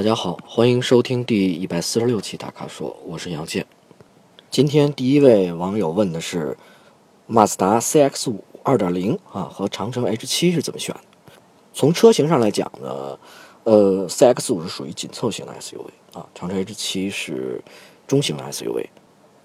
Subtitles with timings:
[0.00, 3.66] 大家好，欢迎收听第一百四十六期大咖说，我是杨健。
[4.50, 6.56] 今天第一位网友问的是，
[7.26, 10.96] 马自达 CX 五二点零啊和长城 H 七是怎么选？
[11.74, 13.18] 从车型上来讲呢，
[13.64, 17.62] 呃，CX 五是属于紧凑型的 SUV 啊，长城 H 七是
[18.06, 18.86] 中型的 SUV。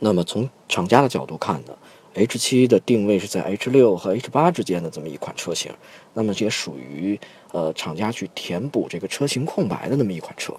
[0.00, 1.72] 那么从厂家的角度看呢
[2.14, 5.72] ，H 七的定位是在 H 六和 H 八之间的这么一款车型，
[6.14, 7.18] 那么这也属于
[7.52, 10.52] 呃厂家去填补这个车型空白的那么一款车。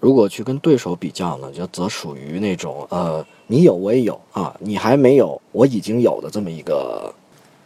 [0.00, 7.14] 如果去跟对手比较呢，就则属于那种呃你有我也有啊，你还没有我已经有的这么一个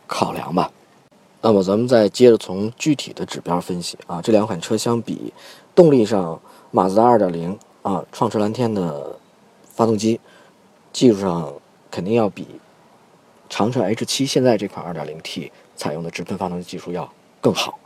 [0.07, 0.71] 考量吧。
[1.41, 5.33] 那么咱们再接着从具体的指标分析啊，这两款车相比，
[5.75, 6.41] 动力上，
[6.73, 9.17] 马自达2.0啊，创驰蓝天的
[9.65, 10.21] 发动机。
[10.93, 11.53] 技术上
[11.91, 12.47] 肯定要比
[13.49, 17.11] 长城 H7 现在这款 2.0T 采用的直喷发动机技术要
[17.41, 17.79] 更好，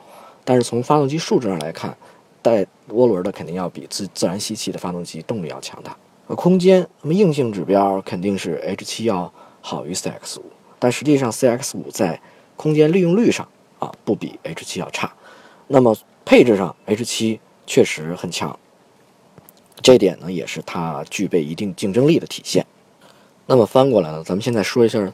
[0.45, 1.97] 但是从发动机素质上来看，
[2.41, 5.97] 带涡轮的肯定要比自自然吸气的发动机动力要强大。
[6.29, 10.41] 呃，空间那么硬性指标肯定是 H7 要好于 CX5，
[10.79, 12.21] 但实际上 CX5 在
[12.57, 13.47] 空间利用率上
[13.79, 15.13] 啊不比 H7 要差。
[15.67, 18.59] 那么配置上 H7 确实很强，
[19.83, 22.65] 这点呢也是它具备一定竞争力的体现。
[23.47, 25.13] 那么翻过来呢，咱们现在说一下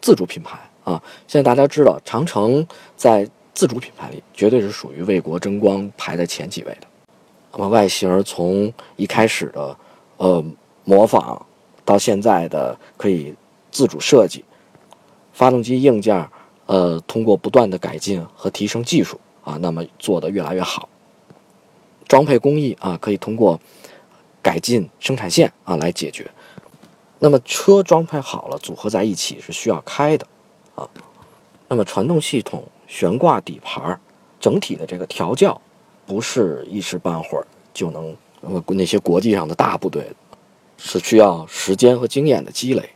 [0.00, 1.02] 自主品牌啊。
[1.26, 6.86] 现在大家知道，长城在自主品牌里绝对是属于为国争光排在前几位的。
[7.52, 9.76] 那么外形从一开始的
[10.18, 10.44] 呃
[10.84, 11.44] 模仿，
[11.84, 13.34] 到现在的可以
[13.70, 14.44] 自主设计，
[15.32, 16.28] 发动机硬件
[16.66, 20.88] 呃通过不断的改进和提升技术啊，那么做得越来越好。
[22.06, 23.60] 装配工艺啊，可以通过
[24.40, 26.30] 改进生产线啊来解决。
[27.22, 30.26] 那么车装配好了，组合在一起是需要开的，
[30.74, 30.88] 啊，
[31.68, 34.00] 那么传动系统、悬挂底盘
[34.40, 35.60] 整体的这个调教，
[36.06, 40.10] 不是一时半会儿就能，呃，那些国际上的大部队，
[40.78, 42.88] 是需要时间和经验的积累。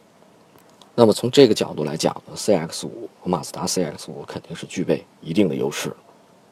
[0.94, 5.94] 那么从这个角度来讲呢，CX 五和马自达 CX 五肯定是具备一定的优势。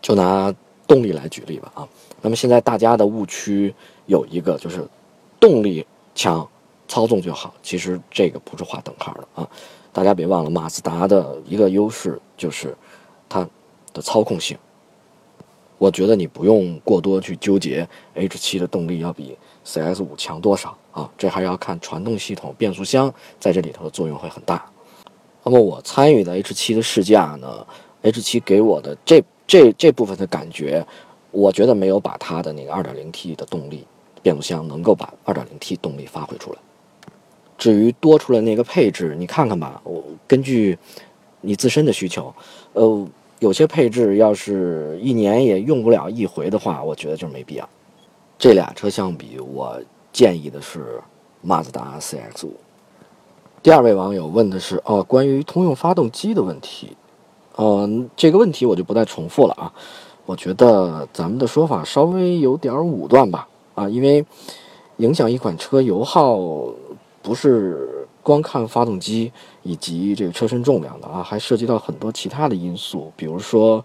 [0.03, 0.55] 就拿
[0.87, 1.89] 动力来举例吧，啊，
[2.21, 4.87] 那么现在大家的误区有一个就是
[5.41, 6.47] 动力强。
[6.89, 9.49] 操纵就好，其实这个不是划等号的啊！
[9.93, 12.77] 大家别忘了，马自达的一个优势就是
[13.29, 13.47] 它
[13.93, 14.57] 的操控性。
[15.79, 24.65] 我觉得你不用过多去纠结 H7 的动力要比 CS5 强多少啊，这还要看传动系统、变速箱在这里头的作用会很大。
[25.43, 27.67] 那么我参与的 H7 的试驾呢
[28.03, 30.87] ，H7 给我的这这这部分的感觉，
[31.33, 33.85] 我觉得没有把它的那个 2.0T 的动力
[34.23, 36.59] 变速箱能够把 2.0T 动力发挥出来。
[37.63, 39.81] 至于多出来那个配置，你看看吧。
[39.85, 40.77] 我根据
[41.43, 42.35] 你自身的需求，
[42.73, 43.07] 呃，
[43.39, 47.69] 有些配置要是一年也用不了一回的话，我觉得就没必要。
[48.37, 49.81] 这俩车相比，我
[50.13, 51.01] 建议的是
[51.41, 52.55] 马自达 CX 五。
[53.63, 56.97] 第二位网友问的是哦，关于通用发动机的问题，
[57.59, 59.73] 嗯，这个问题我就不再重复了啊。
[60.27, 63.47] 我觉得咱们的说法稍微有点武断吧，
[63.77, 64.27] 啊，因为
[64.97, 66.41] 影响一款车油耗。
[67.23, 73.85] 不是光看发动机以及这个车身重量的啊，还涉及到很多其他的因素，比如说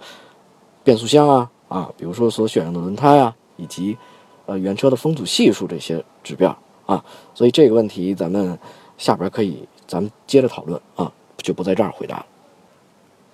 [0.84, 3.98] 变速箱啊啊，比如说所选用的轮胎啊，以及
[4.46, 7.04] 呃原车的风阻系数这些指标啊，
[7.34, 8.58] 所以这个问题咱们
[8.98, 12.26] 下边可以咱们接着讨论啊，就不在这儿回答了。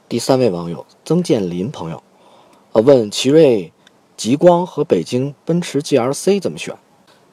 [0.09, 2.03] 第三位网友曾建林朋友，
[2.73, 3.71] 呃问奇瑞
[4.17, 6.75] 极光和北京奔驰 GLC 怎么选？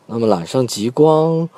[0.06, 1.48] 那么揽胜极光。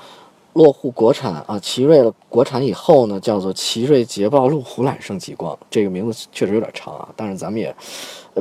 [0.54, 7.74] 落户国产啊，奇瑞的国产以后呢，叫做奇瑞捷豹路虎揽胜极光，这个名字确实有点长啊，但是咱们也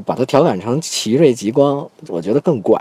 [0.05, 2.77] 把它调侃成奇瑞极光，我觉得更怪。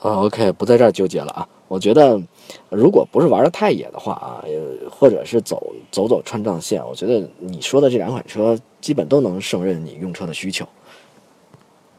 [0.00, 1.48] 啊，OK，不在这儿纠结了啊。
[1.68, 2.22] 我觉得，
[2.68, 4.44] 如果不是玩的太野的话啊，
[4.88, 10.64] 或者是走走走川藏线，我觉得你说的这两款车基本都能胜任你用车的需求。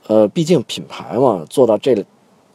[0.07, 2.05] 呃，毕竟品牌嘛，做到这。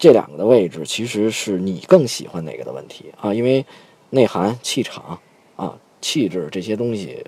[0.03, 3.33] 这两个的位置其实是你更喜欢哪个的问题啊？
[3.33, 3.65] 因为
[4.11, 5.17] 内涵、气场
[5.55, 7.25] 啊、气质这些东西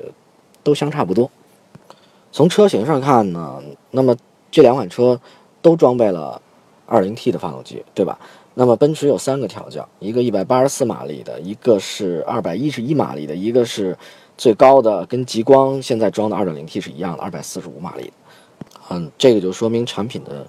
[0.65, 1.31] 都相差不多。
[2.33, 3.63] 从车型上看呢，
[3.93, 4.17] 那么
[4.51, 5.21] 这两款车
[5.63, 6.43] 都装备了
[6.89, 8.19] 2.0T 的发动机，对吧？
[8.55, 13.97] 那么奔驰有三个调教，一个184马力的，一个是211马力的，一个是
[14.37, 18.13] 最高的，跟极光现在装的 2.0T 是一样的，245马力。
[18.91, 20.45] 嗯，这个就说明产品的。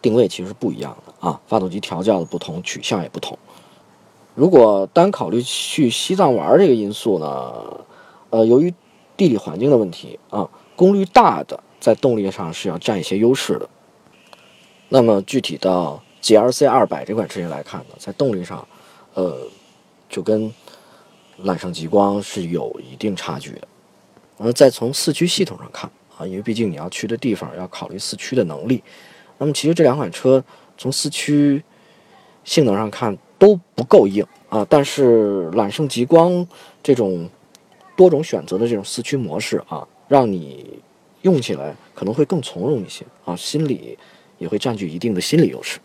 [0.00, 3.38] 定位其实不一样的啊，发动机调教的不同，取向也不同。
[4.34, 7.52] 如果单考虑去西藏玩这个因素呢，
[8.30, 8.72] 呃，由于
[9.16, 13.68] 地理环境的问题啊，功率大的在动力上是要占一些优势的。
[14.88, 18.66] 那么具体到 GLC 二百这款车型来看呢，在动力上，
[19.14, 19.36] 呃，
[20.08, 20.52] 就跟
[21.38, 23.66] 揽胜极光是有一定差距的。
[24.36, 28.84] 而再从四驱系统上看啊，因为毕竟你要去的地方要考虑四驱的能力。
[29.38, 30.44] 那么其实这两款车
[30.76, 31.62] 从四驱
[32.44, 36.46] 性能上看都不够硬啊，但是揽胜极光
[36.82, 37.28] 这种
[37.96, 40.80] 多种选择的这种四驱模式啊，让你
[41.22, 43.96] 用起来可能会更从容一些啊，心理
[44.38, 45.78] 也会占据一定的心理优势。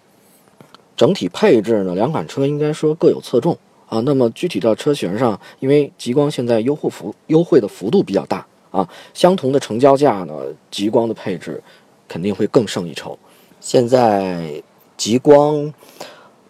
[0.96, 3.58] 整体配置呢，两款车应该说各有侧重
[3.88, 4.00] 啊。
[4.02, 10.34] 那么具体到车型上，因为极光现在优惠幅优惠的幅度比较大啊，相同的成交价呢，
[10.70, 11.62] 极光的配置
[12.08, 13.18] 肯定会更胜一筹。
[13.66, 14.62] 现在
[14.98, 15.74] 极光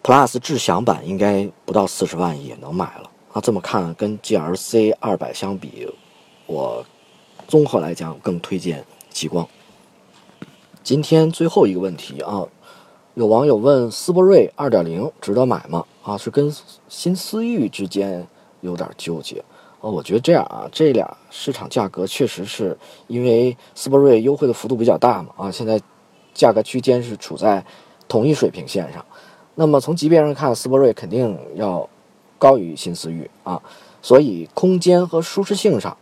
[0.02, 3.40] Plus 智享版应该不到四十万也能买了啊。
[3.40, 5.88] 这么看，跟 GLC 二百相比，
[6.46, 6.84] 我
[7.46, 9.48] 综合来讲更推荐极光。
[10.82, 12.44] 今天最后一个问题啊。
[13.14, 15.84] 有网友问：斯铂瑞2.0值得买吗？
[16.02, 16.52] 啊，是跟
[16.88, 18.26] 新思域之间
[18.60, 19.40] 有点纠结。
[19.80, 22.76] 哦，我觉得这样啊，这俩市场价格确实是
[23.06, 25.28] 因为斯铂瑞优惠的幅度比较大嘛。
[25.36, 25.80] 啊，现在
[26.34, 27.64] 价格区间是处在
[28.08, 29.04] 同一水平线上。
[29.54, 31.88] 那么从级别上看，斯铂瑞肯定要
[32.38, 33.62] 高于新思域啊。
[34.02, 35.96] 所以空间和舒适性上，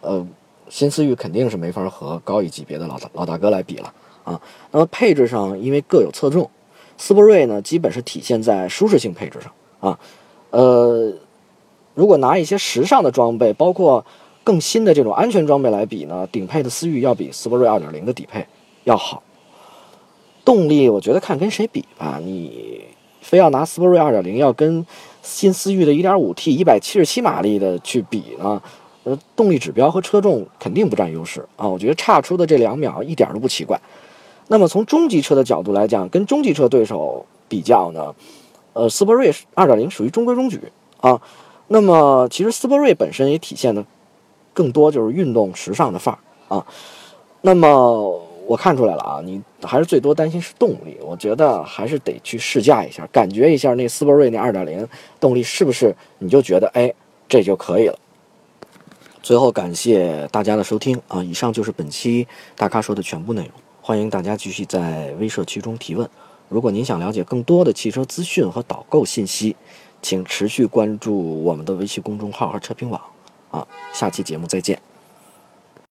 [0.00, 0.26] 呃，
[0.70, 3.92] 新思域肯定是没法和高一级别的老大老大哥来比了。
[4.24, 6.48] 啊，那么配置上因为各有侧重，
[6.96, 9.98] 斯铂瑞呢基本是体现在舒适性配置上啊。
[10.50, 11.12] 呃，
[11.94, 14.04] 如果拿一些时尚的装备，包括
[14.44, 18.46] 更新的这种安全装备来比呢，顶配的思域要比斯铂瑞2.0的底配
[18.84, 19.22] 要好。
[20.50, 22.80] 动力我觉得看跟谁比吧，你
[23.20, 24.84] 非要拿斯铂瑞2.0要跟
[25.22, 28.60] 新思域的 1.5T 177马力的去比呢，
[29.04, 31.68] 呃，动力指标和车重肯定不占优势啊。
[31.68, 33.80] 我觉得差出的这两秒一点都不奇怪。
[34.48, 38.12] 那么从中级车的角度来讲，跟中级车对手比较呢，
[38.72, 40.60] 呃，斯铂瑞2.0属于中规中矩
[41.00, 41.22] 啊。
[41.68, 43.86] 那么其实斯铂瑞本身也体现的
[44.52, 46.66] 更多就是运动时尚的范儿啊。
[47.42, 48.19] 那么
[48.50, 54.88] 我看出来了啊，你还是最多担心是动力，我觉得还是得去试驾一下，感觉一下那斯铂瑞那2.0
[55.20, 56.92] 动力是不是你就觉得哎
[57.28, 57.96] 这就可以了。
[59.22, 62.26] 最后感谢大家的收听啊，以上就是本期
[62.56, 63.52] 大咖说的全部内容。
[63.80, 66.10] 欢迎大家继续在微社区中提问。
[66.48, 69.54] 如果您想了解更多的汽车资讯和导购信息，
[70.02, 73.00] 请持续关注我们的微信公众号和车评网。
[73.52, 74.89] 啊，下期节目再见。